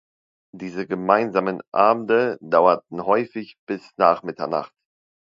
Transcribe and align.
Diese 0.51 0.87
gemeinsamen 0.87 1.61
Abende 1.71 2.39
dauerten 2.41 3.05
häufig 3.05 3.57
bis 3.67 3.87
nach 3.99 4.23
Mitternacht. 4.23 4.73